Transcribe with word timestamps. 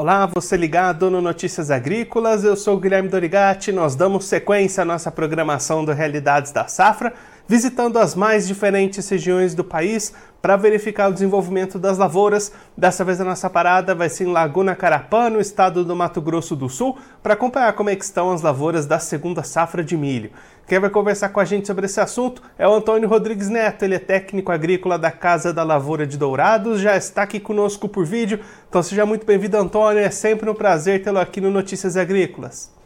Olá, 0.00 0.24
você 0.24 0.56
ligado 0.56 1.10
no 1.10 1.20
Notícias 1.20 1.70
Agrícolas, 1.70 2.42
eu 2.42 2.56
sou 2.56 2.80
Guilherme 2.80 3.10
Dorigati. 3.10 3.70
Nós 3.70 3.94
damos 3.94 4.24
sequência 4.24 4.80
à 4.80 4.84
nossa 4.86 5.10
programação 5.10 5.84
do 5.84 5.92
Realidades 5.92 6.52
da 6.52 6.66
Safra, 6.66 7.12
visitando 7.50 7.98
as 7.98 8.14
mais 8.14 8.46
diferentes 8.46 9.08
regiões 9.08 9.56
do 9.56 9.64
país 9.64 10.14
para 10.40 10.56
verificar 10.56 11.10
o 11.10 11.12
desenvolvimento 11.12 11.80
das 11.80 11.98
lavouras. 11.98 12.52
Dessa 12.76 13.04
vez 13.04 13.20
a 13.20 13.24
nossa 13.24 13.50
parada 13.50 13.92
vai 13.92 14.08
ser 14.08 14.22
em 14.22 14.32
Laguna 14.32 14.76
Carapã, 14.76 15.28
no 15.28 15.40
estado 15.40 15.84
do 15.84 15.96
Mato 15.96 16.20
Grosso 16.20 16.54
do 16.54 16.68
Sul, 16.68 16.96
para 17.20 17.34
acompanhar 17.34 17.72
como 17.72 17.90
é 17.90 17.94
estão 17.94 18.30
as 18.30 18.40
lavouras 18.40 18.86
da 18.86 19.00
segunda 19.00 19.42
safra 19.42 19.82
de 19.82 19.96
milho. 19.96 20.30
Quem 20.64 20.78
vai 20.78 20.90
conversar 20.90 21.30
com 21.30 21.40
a 21.40 21.44
gente 21.44 21.66
sobre 21.66 21.86
esse 21.86 22.00
assunto 22.00 22.40
é 22.56 22.68
o 22.68 22.72
Antônio 22.72 23.08
Rodrigues 23.08 23.48
Neto, 23.48 23.84
ele 23.84 23.96
é 23.96 23.98
técnico 23.98 24.52
agrícola 24.52 24.96
da 24.96 25.10
Casa 25.10 25.52
da 25.52 25.64
Lavoura 25.64 26.06
de 26.06 26.16
Dourados, 26.16 26.80
já 26.80 26.96
está 26.96 27.22
aqui 27.22 27.40
conosco 27.40 27.88
por 27.88 28.06
vídeo. 28.06 28.38
Então 28.68 28.80
seja 28.80 29.04
muito 29.04 29.26
bem-vindo, 29.26 29.56
Antônio, 29.56 29.98
é 29.98 30.10
sempre 30.10 30.48
um 30.48 30.54
prazer 30.54 31.02
tê-lo 31.02 31.18
aqui 31.18 31.40
no 31.40 31.50
Notícias 31.50 31.96
Agrícolas. 31.96 32.78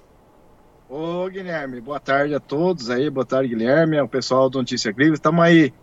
Ô 0.97 1.29
Guilherme, 1.29 1.81
boa 1.81 1.99
tarde 1.99 2.37
a 2.37 2.39
todos 2.39 2.89
aí, 2.89 3.11
boa 3.11 3.27
tarde 3.27 3.49
Guilherme, 3.49 4.01
o 4.01 4.07
pessoal 4.07 4.49
do 4.49 4.59
Notícias 4.59 4.95
Agrícolas, 4.95 5.19
estamos 5.19 5.45
aí 5.45 5.75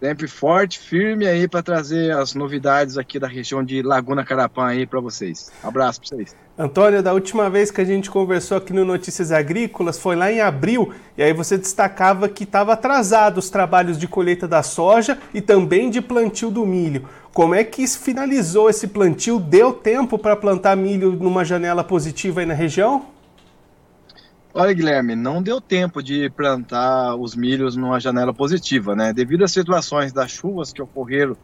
sempre 0.00 0.26
forte, 0.26 0.80
firme 0.80 1.28
aí 1.28 1.46
para 1.46 1.62
trazer 1.62 2.10
as 2.10 2.34
novidades 2.34 2.98
aqui 2.98 3.20
da 3.20 3.28
região 3.28 3.62
de 3.62 3.82
Laguna 3.82 4.24
Carapã 4.24 4.66
aí 4.66 4.84
para 4.84 4.98
vocês. 4.98 5.52
Abraço 5.62 6.00
para 6.00 6.08
vocês. 6.08 6.36
Antônio, 6.58 7.00
da 7.04 7.12
última 7.14 7.48
vez 7.48 7.70
que 7.70 7.80
a 7.80 7.84
gente 7.84 8.10
conversou 8.10 8.56
aqui 8.56 8.72
no 8.72 8.84
Notícias 8.84 9.30
Agrícolas 9.30 9.96
foi 9.96 10.16
lá 10.16 10.32
em 10.32 10.40
abril 10.40 10.92
e 11.16 11.22
aí 11.22 11.32
você 11.32 11.56
destacava 11.56 12.28
que 12.28 12.42
estava 12.42 12.72
atrasado 12.72 13.38
os 13.38 13.50
trabalhos 13.50 13.96
de 13.96 14.08
colheita 14.08 14.48
da 14.48 14.64
soja 14.64 15.16
e 15.32 15.40
também 15.40 15.88
de 15.88 16.02
plantio 16.02 16.50
do 16.50 16.66
milho. 16.66 17.08
Como 17.32 17.54
é 17.54 17.62
que 17.62 17.86
finalizou 17.86 18.68
esse 18.68 18.88
plantio? 18.88 19.38
Deu 19.38 19.72
tempo 19.72 20.18
para 20.18 20.34
plantar 20.34 20.76
milho 20.76 21.12
numa 21.12 21.44
janela 21.44 21.84
positiva 21.84 22.40
aí 22.40 22.46
na 22.46 22.54
região? 22.54 23.16
Olha, 24.54 24.72
Guilherme, 24.72 25.14
não 25.14 25.42
deu 25.42 25.60
tempo 25.60 26.02
de 26.02 26.30
plantar 26.30 27.14
os 27.16 27.36
milhos 27.36 27.76
numa 27.76 28.00
janela 28.00 28.32
positiva, 28.32 28.96
né? 28.96 29.12
Devido 29.12 29.44
às 29.44 29.52
situações 29.52 30.12
das 30.12 30.30
chuvas 30.30 30.72
que 30.72 30.80
ocorreram 30.80 31.36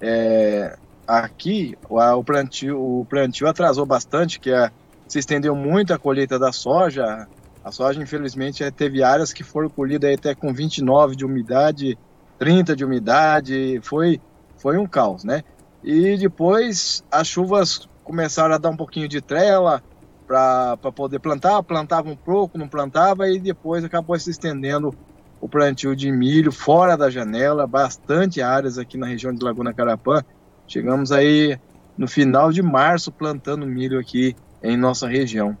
é, 0.00 0.76
aqui, 1.06 1.74
o 1.88 2.22
plantio, 2.22 2.78
o 2.78 3.06
plantio 3.06 3.48
atrasou 3.48 3.86
bastante, 3.86 4.38
que 4.38 4.50
é, 4.50 4.70
se 5.08 5.18
estendeu 5.18 5.56
muito 5.56 5.94
a 5.94 5.98
colheita 5.98 6.38
da 6.38 6.52
soja. 6.52 7.26
A 7.64 7.72
soja, 7.72 8.02
infelizmente, 8.02 8.62
é, 8.62 8.70
teve 8.70 9.02
áreas 9.02 9.32
que 9.32 9.42
foram 9.42 9.70
colhidas 9.70 10.12
até 10.12 10.34
com 10.34 10.52
29 10.52 11.16
de 11.16 11.24
umidade, 11.24 11.98
30 12.38 12.76
de 12.76 12.84
umidade, 12.84 13.80
foi, 13.82 14.20
foi 14.58 14.76
um 14.76 14.86
caos, 14.86 15.24
né? 15.24 15.42
E 15.82 16.16
depois 16.18 17.02
as 17.10 17.26
chuvas 17.26 17.88
começaram 18.02 18.54
a 18.54 18.58
dar 18.58 18.68
um 18.68 18.76
pouquinho 18.76 19.08
de 19.08 19.22
trela, 19.22 19.82
para 20.26 20.76
poder 20.94 21.18
plantar, 21.18 21.62
plantava 21.62 22.08
um 22.08 22.16
pouco, 22.16 22.58
não 22.58 22.68
plantava 22.68 23.28
e 23.28 23.38
depois 23.38 23.84
acabou 23.84 24.18
se 24.18 24.30
estendendo 24.30 24.94
o 25.40 25.48
plantio 25.48 25.94
de 25.94 26.10
milho 26.10 26.50
fora 26.50 26.96
da 26.96 27.10
janela, 27.10 27.66
bastante 27.66 28.40
áreas 28.40 28.78
aqui 28.78 28.96
na 28.96 29.06
região 29.06 29.32
de 29.32 29.44
Laguna 29.44 29.74
Carapã. 29.74 30.22
Chegamos 30.66 31.12
aí 31.12 31.58
no 31.98 32.08
final 32.08 32.50
de 32.50 32.62
março 32.62 33.12
plantando 33.12 33.66
milho 33.66 33.98
aqui 33.98 34.34
em 34.62 34.76
nossa 34.76 35.06
região. 35.06 35.56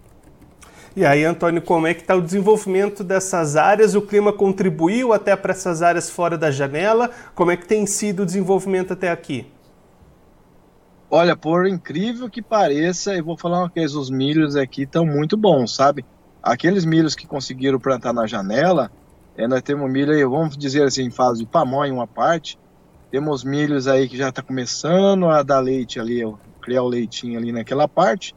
E 0.96 1.04
aí, 1.04 1.24
Antônio, 1.24 1.60
como 1.60 1.86
é 1.86 1.92
que 1.92 2.02
está 2.02 2.14
o 2.14 2.22
desenvolvimento 2.22 3.02
dessas 3.02 3.56
áreas? 3.56 3.94
O 3.94 4.02
clima 4.02 4.32
contribuiu 4.32 5.12
até 5.12 5.34
para 5.34 5.50
essas 5.50 5.82
áreas 5.82 6.08
fora 6.08 6.38
da 6.38 6.50
janela? 6.52 7.10
Como 7.34 7.50
é 7.50 7.56
que 7.56 7.66
tem 7.66 7.84
sido 7.84 8.22
o 8.22 8.26
desenvolvimento 8.26 8.92
até 8.92 9.10
aqui? 9.10 9.44
Olha, 11.10 11.36
por 11.36 11.66
incrível 11.66 12.28
que 12.28 12.42
pareça, 12.42 13.14
eu 13.14 13.24
vou 13.24 13.36
falar 13.36 13.60
uma 13.60 13.70
coisa, 13.70 13.98
os 13.98 14.10
milhos 14.10 14.56
aqui 14.56 14.82
estão 14.82 15.04
muito 15.04 15.36
bons, 15.36 15.74
sabe? 15.74 16.04
Aqueles 16.42 16.84
milhos 16.84 17.14
que 17.14 17.26
conseguiram 17.26 17.78
plantar 17.78 18.12
na 18.12 18.26
janela, 18.26 18.90
é, 19.36 19.46
nós 19.46 19.62
temos 19.62 19.90
milho 19.90 20.12
aí, 20.12 20.24
vamos 20.24 20.56
dizer 20.56 20.84
assim, 20.84 21.04
em 21.04 21.10
fase 21.10 21.40
de 21.40 21.46
pamonha, 21.46 21.92
uma 21.92 22.06
parte. 22.06 22.58
Temos 23.10 23.44
milhos 23.44 23.86
aí 23.86 24.08
que 24.08 24.16
já 24.16 24.28
está 24.28 24.42
começando 24.42 25.26
a 25.26 25.42
dar 25.42 25.60
leite 25.60 26.00
ali, 26.00 26.22
criar 26.60 26.82
o 26.82 26.88
leitinho 26.88 27.38
ali 27.38 27.52
naquela 27.52 27.88
parte. 27.88 28.34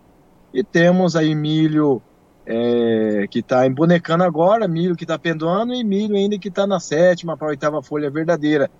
E 0.53 0.63
temos 0.63 1.15
aí 1.15 1.35
milho 1.35 2.01
é, 2.45 3.27
que 3.29 3.39
está 3.39 3.67
embonecando 3.67 4.23
agora, 4.23 4.67
milho 4.67 4.95
que 4.95 5.03
está 5.03 5.19
pendoando 5.19 5.73
e 5.73 5.83
milho 5.83 6.15
ainda 6.15 6.39
que 6.39 6.47
está 6.47 6.65
na 6.65 6.79
sétima 6.79 7.35
para 7.35 7.49
oitava 7.49 7.81
folha 7.81 8.09
verdadeira. 8.09 8.71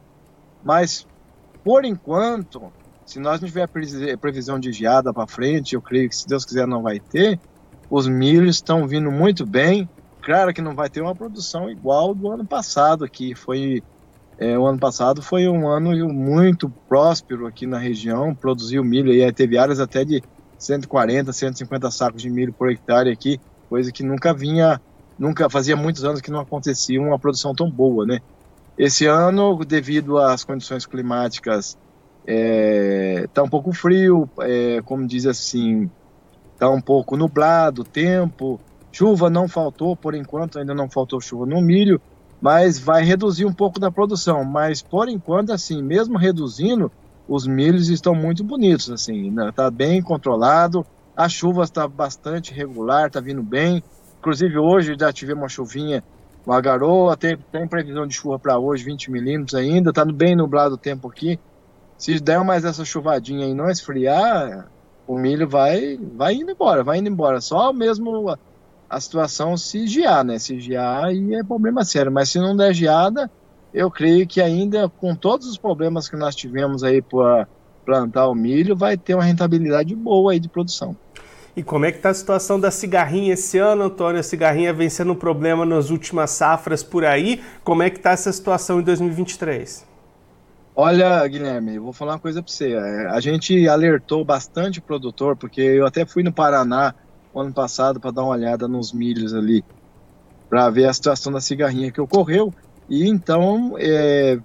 Mas, 0.63 1.07
por 1.63 1.85
enquanto, 1.85 2.71
se 3.07 3.19
nós 3.19 3.39
não 3.39 3.47
tiver 3.47 3.67
previsão 4.19 4.59
de 4.59 4.73
geada 4.73 5.13
para 5.13 5.25
frente, 5.25 5.75
eu 5.75 5.81
creio 5.81 6.09
que 6.09 6.15
se 6.15 6.27
Deus 6.27 6.43
quiser 6.43 6.67
não 6.67 6.81
vai 6.81 6.99
ter, 6.99 7.39
os 7.89 8.05
milhos 8.05 8.57
estão 8.57 8.85
vindo 8.85 9.09
muito 9.09 9.45
bem. 9.45 9.89
Claro 10.21 10.53
que 10.53 10.61
não 10.61 10.75
vai 10.75 10.89
ter 10.89 11.01
uma 11.01 11.15
produção 11.15 11.69
igual 11.69 12.13
do 12.13 12.29
ano 12.29 12.45
passado 12.45 13.05
aqui. 13.05 13.33
Foi 13.33 13.81
é, 14.37 14.59
o 14.59 14.67
ano 14.67 14.77
passado 14.77 15.21
foi 15.21 15.47
um 15.47 15.69
ano 15.69 16.13
muito 16.13 16.69
próspero 16.69 17.47
aqui 17.47 17.65
na 17.65 17.79
região, 17.79 18.35
produziu 18.35 18.83
milho 18.83 19.13
e 19.13 19.31
teve 19.31 19.57
áreas 19.57 19.79
até 19.79 20.03
de 20.03 20.21
140, 20.59 21.31
150 21.31 21.89
sacos 21.89 22.21
de 22.21 22.29
milho 22.29 22.51
por 22.51 22.69
hectare 22.69 23.09
aqui, 23.09 23.39
coisa 23.69 23.89
que 23.89 24.03
nunca 24.03 24.33
vinha, 24.33 24.81
nunca 25.17 25.49
fazia 25.49 25.77
muitos 25.77 26.03
anos 26.03 26.19
que 26.19 26.29
não 26.29 26.41
acontecia 26.41 27.01
uma 27.01 27.17
produção 27.17 27.55
tão 27.55 27.71
boa, 27.71 28.05
né? 28.05 28.19
Esse 28.77 29.05
ano, 29.05 29.63
devido 29.65 30.17
às 30.17 30.43
condições 30.43 30.85
climáticas 30.85 31.77
é, 32.29 33.25
tá 33.33 33.41
um 33.41 33.47
pouco 33.49 33.71
frio, 33.71 34.29
é, 34.41 34.81
como 34.83 35.07
diz 35.07 35.25
assim, 35.25 35.89
tá 36.59 36.69
um 36.69 36.81
pouco 36.81 37.15
nublado 37.15 37.83
o 37.83 37.85
tempo, 37.85 38.59
chuva 38.91 39.29
não 39.29 39.47
faltou, 39.47 39.95
por 39.95 40.13
enquanto 40.13 40.59
ainda 40.59 40.75
não 40.75 40.89
faltou 40.89 41.21
chuva 41.21 41.45
no 41.45 41.61
milho, 41.61 42.01
mas 42.41 42.77
vai 42.77 43.03
reduzir 43.03 43.45
um 43.45 43.53
pouco 43.53 43.79
da 43.79 43.89
produção, 43.89 44.43
mas 44.43 44.81
por 44.81 45.07
enquanto 45.07 45.53
assim, 45.53 45.81
mesmo 45.81 46.17
reduzindo, 46.17 46.91
os 47.29 47.47
milhos 47.47 47.89
estão 47.89 48.13
muito 48.13 48.43
bonitos, 48.43 48.89
assim, 48.89 49.31
né? 49.31 49.51
tá 49.55 49.71
bem 49.71 50.01
controlado, 50.01 50.85
a 51.15 51.29
chuva 51.29 51.63
está 51.63 51.87
bastante 51.87 52.53
regular, 52.53 53.09
tá 53.09 53.21
vindo 53.21 53.41
bem, 53.41 53.81
inclusive 54.19 54.57
hoje 54.57 54.95
já 54.99 55.13
tivemos 55.13 55.43
uma 55.43 55.49
chuvinha, 55.49 56.03
uma 56.45 56.59
garoa, 56.59 57.15
tem, 57.15 57.37
tem 57.51 57.67
previsão 57.67 58.05
de 58.05 58.13
chuva 58.13 58.37
para 58.37 58.57
hoje, 58.59 58.83
20 58.83 59.11
milímetros 59.11 59.55
ainda, 59.55 59.93
tá 59.93 60.05
bem 60.05 60.35
nublado 60.35 60.75
o 60.75 60.77
tempo 60.77 61.07
aqui, 61.07 61.39
se 61.97 62.19
der 62.19 62.43
mais 62.43 62.63
essa 62.63 62.85
chuvadinha 62.85 63.47
e 63.47 63.53
não 63.53 63.69
esfriar, 63.69 64.67
o 65.07 65.17
milho 65.17 65.47
vai, 65.47 65.97
vai 66.15 66.35
indo 66.35 66.51
embora, 66.51 66.83
vai 66.83 66.99
indo 66.99 67.09
embora. 67.09 67.41
Só 67.41 67.73
mesmo 67.73 68.29
a, 68.29 68.37
a 68.89 68.99
situação 68.99 69.57
se 69.57 69.87
gear, 69.87 70.23
né? 70.23 70.37
Se 70.37 70.59
gear 70.59 71.05
aí 71.05 71.35
é 71.35 71.43
problema 71.43 71.83
sério. 71.83 72.11
Mas 72.11 72.29
se 72.29 72.39
não 72.39 72.55
der 72.55 72.73
geada, 72.73 73.31
eu 73.73 73.89
creio 73.89 74.27
que 74.27 74.41
ainda 74.41 74.89
com 74.89 75.15
todos 75.15 75.47
os 75.47 75.57
problemas 75.57 76.07
que 76.07 76.15
nós 76.15 76.35
tivemos 76.35 76.83
aí 76.83 77.01
para 77.01 77.47
plantar 77.85 78.27
o 78.27 78.35
milho, 78.35 78.75
vai 78.75 78.97
ter 78.97 79.15
uma 79.15 79.23
rentabilidade 79.23 79.95
boa 79.95 80.33
aí 80.33 80.39
de 80.39 80.49
produção. 80.49 80.95
E 81.55 81.63
como 81.63 81.85
é 81.85 81.91
que 81.91 81.97
está 81.97 82.09
a 82.09 82.13
situação 82.13 82.59
da 82.59 82.69
cigarrinha 82.69 83.33
esse 83.33 83.57
ano, 83.57 83.85
Antônio? 83.85 84.19
A 84.19 84.23
cigarrinha 84.23 84.71
vem 84.71 84.89
sendo 84.89 85.13
um 85.13 85.15
problema 85.15 85.65
nas 85.65 85.89
últimas 85.89 86.29
safras 86.29 86.83
por 86.83 87.03
aí. 87.03 87.41
Como 87.63 87.81
é 87.81 87.89
que 87.89 87.97
está 87.97 88.11
essa 88.11 88.31
situação 88.31 88.79
em 88.79 88.83
2023? 88.83 89.86
Olha, 90.79 91.27
Guilherme, 91.27 91.79
vou 91.79 91.91
falar 91.91 92.13
uma 92.13 92.19
coisa 92.19 92.43
para 92.43 92.53
você. 92.53 92.73
É, 92.73 93.07
a 93.07 93.19
gente 93.19 93.67
alertou 93.67 94.23
bastante 94.23 94.77
o 94.77 94.81
produtor, 94.83 95.35
porque 95.35 95.59
eu 95.59 95.87
até 95.87 96.05
fui 96.05 96.21
no 96.21 96.31
Paraná 96.31 96.93
ano 97.35 97.51
passado 97.51 97.99
para 97.99 98.11
dar 98.11 98.21
uma 98.21 98.33
olhada 98.33 98.67
nos 98.67 98.93
milhos 98.93 99.33
ali, 99.33 99.65
para 100.47 100.69
ver 100.69 100.85
a 100.85 100.93
situação 100.93 101.33
da 101.33 101.41
cigarrinha 101.41 101.91
que 101.91 101.99
ocorreu. 101.99 102.53
E 102.87 103.09
então, 103.09 103.73
é, 103.79 104.37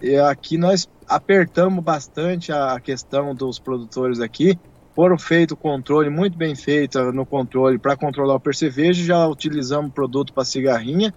é, 0.00 0.20
aqui 0.20 0.56
nós 0.56 0.88
apertamos 1.08 1.82
bastante 1.82 2.52
a, 2.52 2.74
a 2.74 2.80
questão 2.80 3.34
dos 3.34 3.58
produtores 3.58 4.20
aqui. 4.20 4.56
Foram 4.94 5.18
feito 5.18 5.54
o 5.54 5.56
controle, 5.56 6.08
muito 6.08 6.38
bem 6.38 6.54
feito 6.54 7.10
no 7.10 7.26
controle 7.26 7.76
para 7.76 7.96
controlar 7.96 8.36
o 8.36 8.40
percevejo. 8.40 9.04
Já 9.04 9.26
utilizamos 9.26 9.92
produto 9.92 10.32
para 10.32 10.44
cigarrinha. 10.44 11.12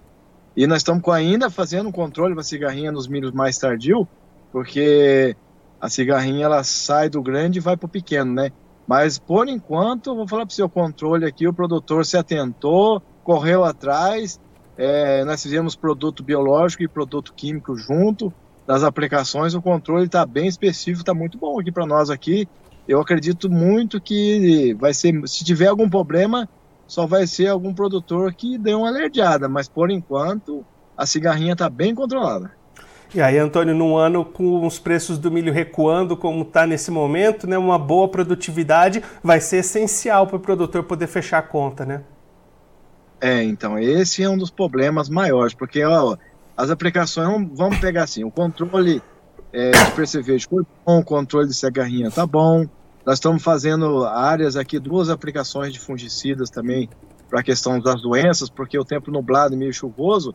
E 0.56 0.66
nós 0.66 0.78
estamos 0.78 1.06
ainda 1.08 1.48
fazendo 1.50 1.92
controle 1.92 2.34
para 2.34 2.42
cigarrinha 2.42 2.90
nos 2.90 3.06
milhos 3.06 3.30
mais 3.30 3.56
tardios 3.58 4.08
porque 4.56 5.36
a 5.78 5.90
cigarrinha 5.90 6.46
ela 6.46 6.64
sai 6.64 7.10
do 7.10 7.20
grande 7.20 7.58
e 7.58 7.60
vai 7.60 7.76
para 7.76 7.84
o 7.84 7.90
pequeno, 7.90 8.32
né? 8.32 8.50
Mas 8.88 9.18
por 9.18 9.46
enquanto, 9.48 10.16
vou 10.16 10.26
falar 10.26 10.46
para 10.46 10.52
o 10.52 10.56
seu 10.56 10.66
controle 10.66 11.26
aqui, 11.26 11.46
o 11.46 11.52
produtor 11.52 12.06
se 12.06 12.16
atentou, 12.16 13.02
correu 13.22 13.64
atrás, 13.64 14.40
é, 14.78 15.22
nós 15.26 15.42
fizemos 15.42 15.76
produto 15.76 16.22
biológico 16.22 16.82
e 16.82 16.88
produto 16.88 17.34
químico 17.34 17.76
junto 17.76 18.32
das 18.66 18.82
aplicações, 18.82 19.52
o 19.52 19.60
controle 19.60 20.06
está 20.06 20.24
bem 20.24 20.46
específico, 20.46 21.02
está 21.02 21.12
muito 21.12 21.36
bom 21.36 21.60
aqui 21.60 21.70
para 21.70 21.84
nós 21.84 22.08
aqui. 22.08 22.48
Eu 22.88 22.98
acredito 22.98 23.50
muito 23.50 24.00
que 24.00 24.72
vai 24.80 24.94
ser, 24.94 25.20
se 25.28 25.44
tiver 25.44 25.66
algum 25.66 25.90
problema, 25.90 26.48
só 26.86 27.06
vai 27.06 27.26
ser 27.26 27.48
algum 27.48 27.74
produtor 27.74 28.32
que 28.32 28.56
dê 28.56 28.72
uma 28.72 28.88
alergiada, 28.88 29.50
mas 29.50 29.68
por 29.68 29.90
enquanto 29.90 30.64
a 30.96 31.04
cigarrinha 31.04 31.52
está 31.52 31.68
bem 31.68 31.94
controlada. 31.94 32.56
E 33.14 33.20
aí, 33.20 33.38
Antônio, 33.38 33.74
num 33.74 33.96
ano 33.96 34.24
com 34.24 34.66
os 34.66 34.78
preços 34.78 35.18
do 35.18 35.30
milho 35.30 35.52
recuando, 35.52 36.16
como 36.16 36.42
está 36.42 36.66
nesse 36.66 36.90
momento, 36.90 37.46
né, 37.46 37.56
uma 37.56 37.78
boa 37.78 38.08
produtividade 38.08 39.02
vai 39.22 39.40
ser 39.40 39.58
essencial 39.58 40.26
para 40.26 40.36
o 40.36 40.40
produtor 40.40 40.82
poder 40.84 41.06
fechar 41.06 41.38
a 41.38 41.42
conta, 41.42 41.84
né? 41.86 42.02
É, 43.20 43.42
então, 43.42 43.78
esse 43.78 44.22
é 44.22 44.28
um 44.28 44.36
dos 44.36 44.50
problemas 44.50 45.08
maiores, 45.08 45.54
porque 45.54 45.82
ó, 45.84 46.16
as 46.56 46.70
aplicações, 46.70 47.48
vamos 47.54 47.78
pegar 47.78 48.02
assim, 48.02 48.24
o 48.24 48.30
controle 48.30 49.02
é, 49.52 49.70
de 49.70 49.90
percevejo 49.92 50.48
foi 50.48 50.64
bom, 50.84 50.98
o 50.98 51.04
controle 51.04 51.48
de 51.48 51.54
cegarrinha 51.54 52.10
tá 52.10 52.26
bom, 52.26 52.66
nós 53.06 53.14
estamos 53.14 53.42
fazendo 53.42 54.04
áreas 54.04 54.56
aqui, 54.56 54.78
duas 54.78 55.08
aplicações 55.08 55.72
de 55.72 55.78
fungicidas 55.78 56.50
também 56.50 56.90
para 57.30 57.40
a 57.40 57.42
questão 57.42 57.80
das 57.80 58.02
doenças, 58.02 58.50
porque 58.50 58.78
o 58.78 58.84
tempo 58.84 59.10
nublado 59.10 59.54
e 59.54 59.56
meio 59.56 59.72
chuvoso 59.72 60.34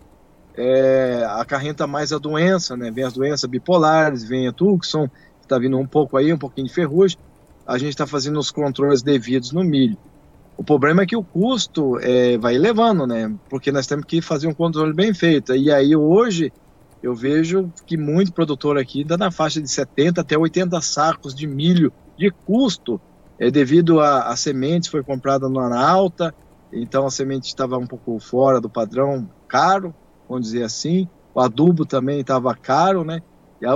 é, 0.56 1.26
acarreta 1.30 1.88
mais 1.88 2.12
a 2.12 2.18
doença, 2.18 2.76
né? 2.76 2.92
Vem 2.92 3.04
as 3.04 3.14
doenças 3.14 3.50
bipolares, 3.50 4.24
vem 4.24 4.48
a 4.48 4.52
Tucson, 4.52 5.10
está 5.42 5.58
vindo 5.58 5.78
um 5.78 5.88
pouco 5.88 6.18
aí, 6.18 6.32
um 6.32 6.38
pouquinho 6.38 6.68
de 6.68 6.74
ferrugem. 6.74 7.18
A 7.66 7.78
gente 7.78 7.90
está 7.90 8.08
fazendo 8.08 8.40
os 8.40 8.52
controles 8.52 9.02
devidos 9.02 9.52
no 9.52 9.64
milho. 9.64 9.98
O 10.58 10.64
problema 10.64 11.04
é 11.04 11.06
que 11.06 11.16
o 11.16 11.24
custo 11.24 11.98
é, 12.00 12.38
vai 12.38 12.56
elevando, 12.56 13.08
né? 13.08 13.34
Porque 13.50 13.72
nós 13.72 13.88
temos 13.88 14.06
que 14.06 14.22
fazer 14.22 14.48
um 14.48 14.54
controle 14.54 14.94
bem 14.94 15.14
feito. 15.14 15.56
E 15.56 15.72
aí 15.72 15.96
hoje 15.96 16.52
eu 17.02 17.16
vejo 17.16 17.72
que 17.86 17.98
muito 17.98 18.32
produtor 18.32 18.78
aqui 18.78 19.04
dá 19.04 19.18
na 19.18 19.32
faixa 19.32 19.62
de 19.62 19.68
70 19.68 20.22
até 20.22 20.38
80 20.38 20.80
sacos 20.82 21.34
de 21.34 21.48
milho 21.48 21.92
de 22.18 22.30
custo, 22.30 23.02
é 23.40 23.50
devido 23.50 24.00
a, 24.00 24.28
a 24.28 24.36
sementes 24.36 24.88
foi 24.88 25.04
comprada 25.04 25.50
na 25.50 25.90
alta, 25.90 26.34
então 26.72 27.08
a 27.08 27.12
semente 27.12 27.48
estava 27.48 27.76
um 27.78 27.88
pouco 27.88 28.20
fora 28.20 28.62
do 28.62 28.70
padrão 28.70 29.28
caro, 29.48 29.96
vamos 30.32 30.48
dizer 30.48 30.64
assim. 30.64 31.08
O 31.34 31.40
adubo 31.40 31.86
também 31.86 32.20
estava 32.20 32.54
caro, 32.56 33.04
né? 33.04 33.22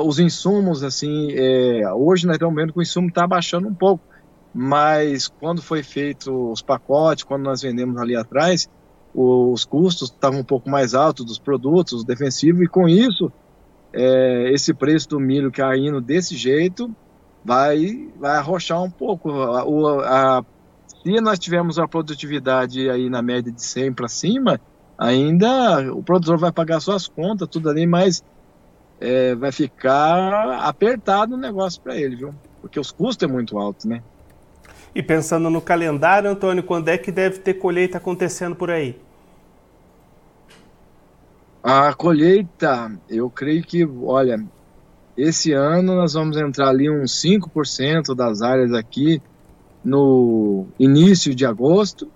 Os 0.03 0.17
insumos, 0.17 0.83
assim, 0.83 1.31
é, 1.31 1.93
hoje 1.93 2.25
nós 2.25 2.37
estamos 2.37 2.55
vendo 2.55 2.73
que 2.73 2.79
o 2.79 2.81
insumo 2.81 3.07
está 3.07 3.27
baixando 3.27 3.67
um 3.67 3.73
pouco, 3.73 4.03
mas 4.51 5.27
quando 5.27 5.61
foi 5.61 5.83
feito 5.83 6.51
os 6.51 6.61
pacotes, 6.61 7.23
quando 7.23 7.43
nós 7.43 7.61
vendemos 7.61 7.95
ali 7.97 8.15
atrás, 8.15 8.67
os 9.13 9.63
custos 9.63 10.09
estavam 10.09 10.39
um 10.39 10.43
pouco 10.43 10.69
mais 10.69 10.95
altos 10.95 11.23
dos 11.25 11.37
produtos, 11.37 12.03
defensivos, 12.03 12.63
e 12.63 12.67
com 12.67 12.89
isso, 12.89 13.31
é, 13.93 14.51
esse 14.51 14.73
preço 14.73 15.07
do 15.09 15.19
milho 15.19 15.51
caindo 15.51 16.01
desse 16.01 16.35
jeito, 16.35 16.93
vai, 17.43 18.09
vai 18.19 18.37
arrochar 18.37 18.81
um 18.81 18.89
pouco. 18.89 19.31
A, 19.31 19.61
a, 19.61 20.45
se 21.03 21.21
nós 21.21 21.37
tivermos 21.37 21.77
uma 21.77 21.87
produtividade 21.87 22.89
aí 22.89 23.07
na 23.07 23.21
média 23.21 23.51
de 23.51 23.61
100 23.61 23.93
para 23.93 24.07
cima, 24.07 24.59
ainda 24.97 25.93
o 25.93 26.01
produtor 26.01 26.37
vai 26.37 26.51
pagar 26.51 26.79
suas 26.79 27.07
contas, 27.07 27.47
tudo 27.47 27.69
ali, 27.69 27.85
mas 27.85 28.23
é, 28.99 29.35
vai 29.35 29.51
ficar 29.51 30.59
apertado 30.59 31.35
o 31.35 31.37
negócio 31.37 31.81
para 31.81 31.97
ele, 31.97 32.15
viu? 32.15 32.35
Porque 32.61 32.79
os 32.79 32.91
custos 32.91 33.27
é 33.27 33.31
muito 33.31 33.57
alto, 33.57 33.87
né? 33.87 34.01
E 34.93 35.03
pensando 35.03 35.49
no 35.49 35.61
calendário, 35.61 36.29
Antônio, 36.29 36.63
quando 36.63 36.87
é 36.87 36.97
que 36.97 37.11
deve 37.11 37.39
ter 37.39 37.55
colheita 37.55 37.97
acontecendo 37.97 38.55
por 38.55 38.71
aí? 38.71 38.97
A 41.61 41.93
colheita, 41.93 42.91
eu 43.09 43.29
creio 43.29 43.63
que, 43.63 43.85
olha, 44.03 44.41
esse 45.17 45.51
ano 45.51 45.95
nós 45.95 46.13
vamos 46.13 46.37
entrar 46.37 46.69
ali 46.69 46.89
uns 46.89 47.21
5% 47.21 48.15
das 48.15 48.41
áreas 48.41 48.71
aqui 48.71 49.21
no 49.83 50.67
início 50.79 51.35
de 51.35 51.45
agosto. 51.45 52.09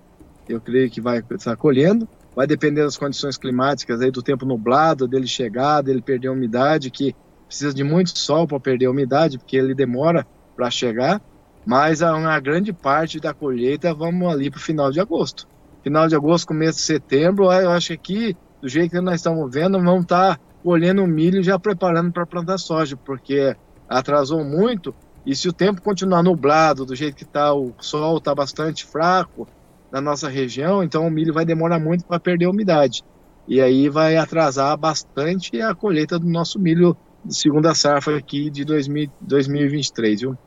Eu 0.48 0.60
creio 0.60 0.90
que 0.90 1.00
vai 1.00 1.22
estar 1.30 1.56
colhendo 1.56 2.08
vai 2.34 2.46
depender 2.46 2.82
das 2.82 2.96
condições 2.96 3.36
climáticas, 3.36 4.00
aí 4.00 4.10
do 4.10 4.22
tempo 4.22 4.46
nublado, 4.46 5.08
dele 5.08 5.26
chegar, 5.26 5.82
dele 5.82 6.00
perder 6.00 6.28
a 6.28 6.32
umidade, 6.32 6.90
que 6.90 7.14
precisa 7.46 7.74
de 7.74 7.82
muito 7.82 8.16
sol 8.18 8.46
para 8.46 8.60
perder 8.60 8.86
a 8.86 8.90
umidade, 8.90 9.38
porque 9.38 9.56
ele 9.56 9.74
demora 9.74 10.26
para 10.56 10.70
chegar. 10.70 11.20
Mas 11.66 12.02
a, 12.02 12.40
grande 12.40 12.72
parte 12.72 13.20
da 13.20 13.34
colheita 13.34 13.92
vamos 13.92 14.32
ali 14.32 14.50
para 14.50 14.58
o 14.58 14.62
final 14.62 14.90
de 14.90 15.00
agosto. 15.00 15.46
Final 15.82 16.08
de 16.08 16.14
agosto, 16.14 16.46
começo 16.46 16.78
de 16.78 16.84
setembro, 16.84 17.52
eu 17.52 17.70
acho 17.70 17.96
que 17.98 18.36
do 18.60 18.68
jeito 18.68 18.90
que 18.90 19.00
nós 19.00 19.16
estamos 19.16 19.50
vendo, 19.52 19.78
vamos 19.78 20.02
estar 20.02 20.36
tá 20.36 20.40
colhendo 20.62 21.06
milho 21.06 21.40
e 21.40 21.42
já 21.42 21.58
preparando 21.58 22.12
para 22.12 22.26
plantar 22.26 22.58
soja, 22.58 22.96
porque 22.96 23.56
atrasou 23.88 24.44
muito. 24.44 24.94
E 25.24 25.34
se 25.34 25.48
o 25.48 25.52
tempo 25.52 25.82
continuar 25.82 26.22
nublado, 26.22 26.84
do 26.84 26.94
jeito 26.94 27.16
que 27.16 27.24
está, 27.24 27.52
o 27.52 27.74
sol 27.80 28.18
está 28.18 28.34
bastante 28.34 28.84
fraco, 28.86 29.46
na 29.90 30.00
nossa 30.00 30.28
região, 30.28 30.82
então 30.82 31.06
o 31.06 31.10
milho 31.10 31.34
vai 31.34 31.44
demorar 31.44 31.78
muito 31.78 32.04
para 32.04 32.20
perder 32.20 32.46
a 32.46 32.50
umidade. 32.50 33.02
E 33.48 33.60
aí 33.60 33.88
vai 33.88 34.16
atrasar 34.16 34.76
bastante 34.76 35.60
a 35.60 35.74
colheita 35.74 36.18
do 36.18 36.26
nosso 36.26 36.58
milho 36.58 36.96
segunda 37.28 37.74
safra 37.74 38.16
aqui 38.16 38.48
de 38.48 38.64
2000, 38.64 39.10
2023, 39.20 40.20
viu? 40.20 40.38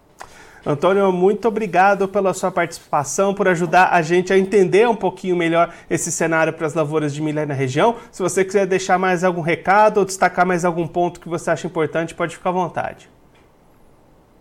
Antônio, 0.66 1.12
muito 1.12 1.45
obrigado 1.45 2.07
pela 2.07 2.34
sua 2.34 2.50
participação, 2.50 3.34
por 3.34 3.50
ajudar 3.50 3.90
a 3.92 4.01
gente 4.01 4.31
a 4.31 4.38
entender 4.38 4.88
um 4.88 4.95
pouquinho 4.95 5.36
melhor 5.36 5.74
esse 5.90 6.10
cenário 6.10 6.54
para 6.54 6.66
as 6.66 6.74
lavouras 6.74 7.13
de 7.13 7.22
milho 7.22 7.45
na 7.45 7.54
região. 7.54 7.98
Se 8.10 8.22
você 8.22 8.45
quiser 8.45 8.66
deixar 8.66 8.98
mais 8.98 9.25
algum 9.25 9.42
recado 9.42 9.98
ou 9.98 10.06
destacar 10.06 10.45
mais 10.45 10.63
algum 10.63 10.88
ponto 10.88 11.19
que 11.19 11.28
você 11.28 11.51
acha 11.51 11.68
importante, 11.68 12.16
pode 12.16 12.38
ficar 12.38 12.51
à 12.51 12.54
vontade. 12.54 13.10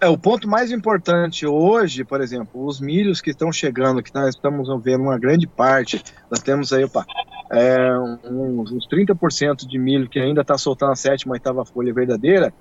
É, 0.03 0.09
o 0.09 0.19
ponto 0.19 0.49
mais 0.49 0.73
importante 0.73 1.47
hoje, 1.47 2.03
por 2.03 2.21
exemplo, 2.21 2.67
os 2.67 2.81
milhos 2.81 3.21
que 3.21 3.31
estão 3.31 3.53
chegando, 3.53 4.03
que 4.03 4.13
nós 4.13 4.35
estamos 4.35 4.69
vendo 4.83 5.05
uma 5.05 5.17
grande 5.17 5.47
parte, 5.47 6.03
nós 6.29 6.41
temos 6.41 6.73
aí, 6.73 6.83
opa, 6.83 7.07
é, 7.53 7.97
uns, 8.29 8.73
uns 8.73 8.89
30% 8.89 9.65
de 9.65 9.79
milho 9.79 10.09
que 10.09 10.19
ainda 10.19 10.41
está 10.41 10.59
soltando 10.59 10.91
a 10.91 10.97
sétima, 10.97 11.35
oitava 11.35 11.65
folha 11.65 11.95
verdadeira, 11.95 12.53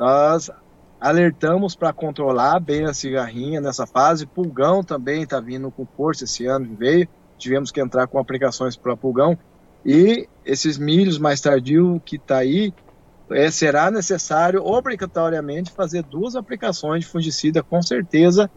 nós 0.00 0.50
alertamos 0.98 1.76
para 1.76 1.92
controlar 1.92 2.58
bem 2.60 2.86
a 2.86 2.94
cigarrinha 2.94 3.60
nessa 3.60 3.86
fase. 3.86 4.24
Pulgão 4.24 4.82
também 4.82 5.24
está 5.24 5.38
vindo 5.38 5.70
com 5.70 5.84
força 5.84 6.24
esse 6.24 6.46
ano, 6.46 6.74
veio, 6.78 7.06
tivemos 7.36 7.70
que 7.70 7.78
entrar 7.78 8.06
com 8.06 8.18
aplicações 8.18 8.74
para 8.74 8.96
pulgão. 8.96 9.36
E 9.84 10.26
esses 10.46 10.78
milhos 10.78 11.18
mais 11.18 11.42
tardios 11.42 12.00
que 12.06 12.16
está 12.16 12.38
aí, 12.38 12.72
é, 13.30 13.50
será 13.50 13.90
necessário 13.90 14.64
obrigatoriamente 14.64 15.72
fazer 15.72 16.02
duas 16.02 16.36
aplicações 16.36 17.04
de 17.04 17.10
fungicida, 17.10 17.62
com 17.62 17.82
certeza, 17.82 18.50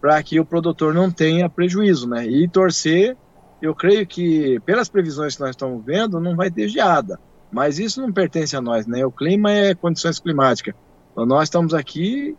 para 0.00 0.22
que 0.22 0.38
o 0.40 0.44
produtor 0.44 0.94
não 0.94 1.10
tenha 1.10 1.48
prejuízo, 1.48 2.08
né? 2.08 2.26
E 2.26 2.48
torcer, 2.48 3.16
eu 3.60 3.74
creio 3.74 4.06
que, 4.06 4.60
pelas 4.60 4.88
previsões 4.88 5.36
que 5.36 5.40
nós 5.40 5.50
estamos 5.50 5.84
vendo, 5.84 6.20
não 6.20 6.36
vai 6.36 6.50
ter 6.50 6.68
geada. 6.68 7.18
Mas 7.50 7.78
isso 7.78 8.00
não 8.00 8.12
pertence 8.12 8.56
a 8.56 8.60
nós, 8.60 8.86
né? 8.86 9.04
O 9.04 9.10
clima 9.10 9.52
é 9.52 9.74
condições 9.74 10.18
climáticas. 10.18 10.74
Então, 11.12 11.24
nós 11.24 11.44
estamos 11.44 11.74
aqui 11.74 12.36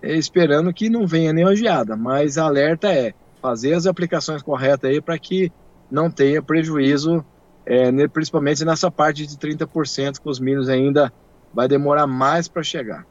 é, 0.00 0.14
esperando 0.14 0.72
que 0.72 0.88
não 0.88 1.06
venha 1.06 1.32
nenhuma 1.32 1.56
geada, 1.56 1.96
mas 1.96 2.38
alerta 2.38 2.92
é 2.92 3.14
fazer 3.40 3.74
as 3.74 3.86
aplicações 3.86 4.42
corretas 4.42 4.90
aí 4.90 5.00
para 5.00 5.18
que 5.18 5.52
não 5.90 6.10
tenha 6.10 6.42
prejuízo 6.42 7.24
é, 7.66 8.08
principalmente 8.08 8.64
nessa 8.64 8.90
parte 8.90 9.26
de 9.26 9.36
30% 9.36 10.20
que 10.20 10.28
os 10.28 10.38
milhos 10.38 10.68
ainda 10.68 11.12
vai 11.52 11.68
demorar 11.68 12.06
mais 12.06 12.48
para 12.48 12.62
chegar. 12.62 13.06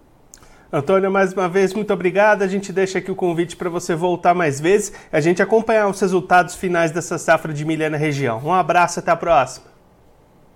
Antônio, 0.71 1.11
mais 1.11 1.33
uma 1.33 1.47
vez, 1.47 1.71
muito 1.71 1.93
obrigado. 1.93 2.41
A 2.41 2.47
gente 2.47 2.73
deixa 2.73 2.97
aqui 2.97 3.11
o 3.11 3.15
convite 3.15 3.55
para 3.55 3.69
você 3.69 3.95
voltar 3.95 4.33
mais 4.33 4.59
vezes 4.59 4.91
e 5.11 5.15
a 5.15 5.21
gente 5.21 5.39
acompanhar 5.39 5.87
os 5.87 5.99
resultados 5.99 6.55
finais 6.55 6.91
dessa 6.91 7.19
safra 7.19 7.53
de 7.53 7.63
milho 7.63 7.87
na 7.91 7.97
região. 7.97 8.41
Um 8.43 8.51
abraço, 8.51 8.99
até 8.99 9.11
a 9.11 9.15
próxima. 9.15 9.67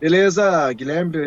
Beleza, 0.02 0.74
Guilherme. 0.74 1.18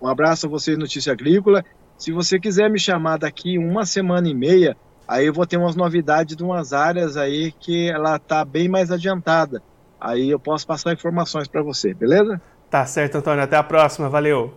Um 0.00 0.06
abraço 0.06 0.46
a 0.46 0.48
você, 0.48 0.76
Notícia 0.76 1.12
Agrícola. 1.12 1.64
Se 1.96 2.12
você 2.12 2.38
quiser 2.38 2.70
me 2.70 2.78
chamar 2.78 3.18
daqui 3.18 3.58
uma 3.58 3.84
semana 3.84 4.28
e 4.28 4.34
meia, 4.34 4.76
aí 5.06 5.26
eu 5.26 5.32
vou 5.32 5.44
ter 5.44 5.56
umas 5.56 5.74
novidades 5.74 6.36
de 6.36 6.44
umas 6.44 6.72
áreas 6.72 7.16
aí 7.16 7.50
que 7.50 7.90
ela 7.90 8.16
está 8.16 8.44
bem 8.44 8.68
mais 8.68 8.92
adiantada. 8.92 9.60
Aí 10.00 10.30
eu 10.30 10.38
posso 10.38 10.66
passar 10.66 10.92
informações 10.92 11.48
para 11.48 11.62
você, 11.62 11.92
beleza? 11.92 12.40
Tá 12.70 12.84
certo, 12.86 13.16
Antônio. 13.16 13.42
Até 13.42 13.56
a 13.56 13.62
próxima. 13.62 14.08
Valeu. 14.08 14.54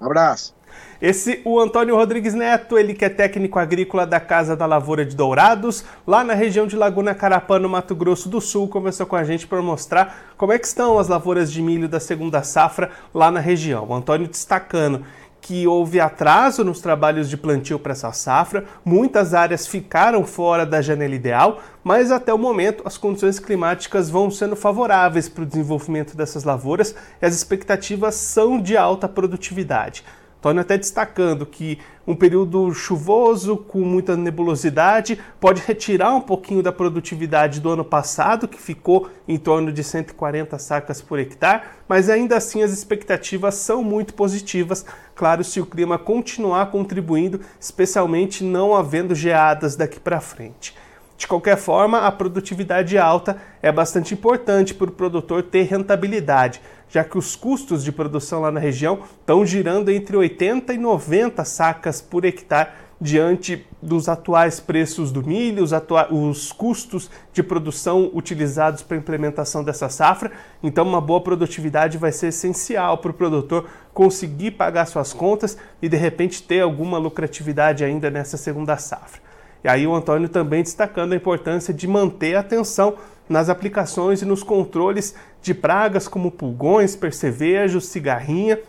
Um 0.00 0.06
abraço. 0.06 0.54
Esse 1.00 1.42
o 1.44 1.58
Antônio 1.58 1.96
Rodrigues 1.96 2.32
Neto, 2.32 2.78
ele 2.78 2.94
que 2.94 3.04
é 3.04 3.08
técnico 3.08 3.58
agrícola 3.58 4.06
da 4.06 4.20
Casa 4.20 4.56
da 4.56 4.66
Lavoura 4.66 5.04
de 5.04 5.16
Dourados, 5.16 5.84
lá 6.06 6.22
na 6.22 6.32
região 6.32 6.66
de 6.66 6.76
Laguna 6.76 7.14
Carapã, 7.14 7.58
no 7.58 7.68
Mato 7.68 7.94
Grosso 7.94 8.28
do 8.28 8.40
Sul, 8.40 8.68
conversou 8.68 9.04
com 9.04 9.16
a 9.16 9.24
gente 9.24 9.46
para 9.46 9.60
mostrar 9.60 10.32
como 10.36 10.52
é 10.52 10.58
que 10.58 10.66
estão 10.66 10.98
as 10.98 11.08
lavouras 11.08 11.52
de 11.52 11.60
milho 11.60 11.88
da 11.88 11.98
segunda 11.98 12.42
safra 12.42 12.90
lá 13.12 13.30
na 13.30 13.40
região. 13.40 13.84
O 13.88 13.94
Antônio 13.94 14.28
destacando 14.28 15.04
que 15.42 15.66
houve 15.66 15.98
atraso 15.98 16.62
nos 16.62 16.80
trabalhos 16.80 17.28
de 17.28 17.36
plantio 17.36 17.76
para 17.76 17.92
essa 17.92 18.12
safra, 18.12 18.64
muitas 18.84 19.34
áreas 19.34 19.66
ficaram 19.66 20.24
fora 20.24 20.64
da 20.64 20.80
janela 20.80 21.16
ideal, 21.16 21.60
mas 21.82 22.12
até 22.12 22.32
o 22.32 22.38
momento 22.38 22.84
as 22.86 22.96
condições 22.96 23.40
climáticas 23.40 24.08
vão 24.08 24.30
sendo 24.30 24.54
favoráveis 24.54 25.28
para 25.28 25.42
o 25.42 25.46
desenvolvimento 25.46 26.16
dessas 26.16 26.44
lavouras 26.44 26.94
e 27.20 27.26
as 27.26 27.34
expectativas 27.34 28.14
são 28.14 28.62
de 28.62 28.76
alta 28.76 29.08
produtividade. 29.08 30.04
Tony 30.42 30.58
até 30.58 30.76
destacando 30.76 31.46
que 31.46 31.78
um 32.04 32.16
período 32.16 32.74
chuvoso 32.74 33.56
com 33.56 33.78
muita 33.82 34.16
nebulosidade 34.16 35.16
pode 35.40 35.62
retirar 35.64 36.12
um 36.12 36.20
pouquinho 36.20 36.64
da 36.64 36.72
produtividade 36.72 37.60
do 37.60 37.70
ano 37.70 37.84
passado, 37.84 38.48
que 38.48 38.60
ficou 38.60 39.08
em 39.28 39.38
torno 39.38 39.72
de 39.72 39.84
140 39.84 40.58
sacas 40.58 41.00
por 41.00 41.20
hectare, 41.20 41.62
mas 41.88 42.10
ainda 42.10 42.36
assim 42.36 42.60
as 42.60 42.72
expectativas 42.72 43.54
são 43.54 43.84
muito 43.84 44.14
positivas 44.14 44.84
claro, 45.14 45.44
se 45.44 45.60
o 45.60 45.66
clima 45.66 45.98
continuar 45.98 46.70
contribuindo, 46.70 47.40
especialmente 47.60 48.42
não 48.44 48.74
havendo 48.74 49.14
geadas 49.14 49.76
daqui 49.76 50.00
para 50.00 50.20
frente. 50.20 50.74
De 51.16 51.28
qualquer 51.28 51.56
forma, 51.56 52.00
a 52.00 52.10
produtividade 52.10 52.98
alta 52.98 53.36
é 53.62 53.70
bastante 53.70 54.12
importante 54.12 54.74
para 54.74 54.88
o 54.88 54.92
produtor 54.92 55.44
ter 55.44 55.62
rentabilidade, 55.62 56.60
já 56.88 57.04
que 57.04 57.16
os 57.16 57.36
custos 57.36 57.84
de 57.84 57.92
produção 57.92 58.40
lá 58.40 58.50
na 58.50 58.58
região 58.58 59.00
estão 59.20 59.46
girando 59.46 59.90
entre 59.90 60.16
80 60.16 60.74
e 60.74 60.78
90 60.78 61.44
sacas 61.44 62.02
por 62.02 62.24
hectare 62.24 62.70
diante 63.02 63.66
dos 63.82 64.08
atuais 64.08 64.60
preços 64.60 65.10
do 65.10 65.26
milho, 65.26 65.64
os, 65.64 65.72
os 66.12 66.52
custos 66.52 67.10
de 67.32 67.42
produção 67.42 68.08
utilizados 68.14 68.80
para 68.80 68.96
a 68.96 69.00
implementação 69.00 69.64
dessa 69.64 69.88
safra. 69.88 70.30
Então, 70.62 70.86
uma 70.86 71.00
boa 71.00 71.20
produtividade 71.20 71.98
vai 71.98 72.12
ser 72.12 72.28
essencial 72.28 72.98
para 72.98 73.10
o 73.10 73.14
produtor 73.14 73.68
conseguir 73.92 74.52
pagar 74.52 74.86
suas 74.86 75.12
contas 75.12 75.58
e 75.82 75.88
de 75.88 75.96
repente 75.96 76.44
ter 76.44 76.60
alguma 76.60 76.96
lucratividade 76.96 77.82
ainda 77.84 78.08
nessa 78.08 78.36
segunda 78.36 78.76
safra. 78.76 79.20
E 79.64 79.68
aí 79.68 79.84
o 79.84 79.94
Antônio 79.94 80.28
também 80.28 80.62
destacando 80.62 81.12
a 81.12 81.16
importância 81.16 81.74
de 81.74 81.88
manter 81.88 82.36
a 82.36 82.40
atenção 82.40 82.94
nas 83.28 83.48
aplicações 83.48 84.22
e 84.22 84.24
nos 84.24 84.44
controles 84.44 85.14
de 85.40 85.52
pragas 85.52 86.06
como 86.06 86.30
pulgões, 86.30 86.94
percevejos, 86.94 87.86
cigarrinha, 87.86 88.60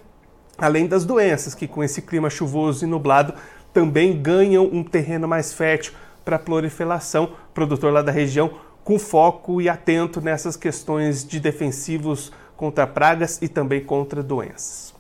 além 0.58 0.88
das 0.88 1.06
doenças 1.06 1.54
que 1.54 1.68
com 1.68 1.84
esse 1.84 2.02
clima 2.02 2.30
chuvoso 2.30 2.84
e 2.84 2.88
nublado 2.88 3.34
também 3.74 4.22
ganham 4.22 4.66
um 4.66 4.84
terreno 4.84 5.28
mais 5.28 5.52
fértil 5.52 5.94
para 6.24 6.40
proliferação, 6.40 7.32
produtor 7.54 7.92
lá 7.92 8.02
da 8.02 8.12
região 8.12 8.52
com 8.84 9.00
foco 9.00 9.62
e 9.62 9.70
atento 9.70 10.22
nessas 10.22 10.56
questões 10.56 11.26
de 11.26 11.40
defensivos 11.40 12.32
contra 12.56 12.86
pragas 12.86 13.42
e 13.42 13.48
também 13.48 13.84
contra 13.84 14.22
doenças. 14.22 14.94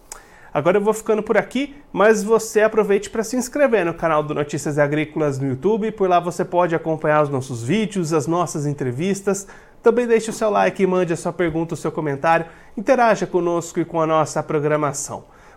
Agora 0.53 0.77
eu 0.77 0.81
vou 0.81 0.93
ficando 0.93 1.23
por 1.23 1.35
aqui, 1.35 1.75
mas 1.91 2.23
você 2.23 2.61
aproveite 2.61 3.09
para 3.09 3.23
se 3.23 3.35
inscrever 3.35 3.85
no 3.85 3.93
canal 3.93 4.21
do 4.21 4.35
Notícias 4.35 4.77
Agrícolas 4.77 5.39
no 5.39 5.47
YouTube, 5.47 5.91
por 5.91 6.07
lá 6.07 6.19
você 6.19 6.45
pode 6.45 6.75
acompanhar 6.75 7.23
os 7.23 7.29
nossos 7.29 7.63
vídeos, 7.63 8.13
as 8.13 8.27
nossas 8.27 8.65
entrevistas. 8.67 9.47
Também 9.81 10.05
deixe 10.05 10.29
o 10.29 10.33
seu 10.33 10.49
like 10.49 10.85
mande 10.85 11.11
a 11.11 11.17
sua 11.17 11.33
pergunta, 11.33 11.73
o 11.73 11.77
seu 11.77 11.91
comentário, 11.91 12.45
interaja 12.77 13.25
conosco 13.25 13.79
e 13.79 13.85
com 13.85 13.99
a 13.99 14.07
nossa 14.07 14.43
programação. 14.43 15.25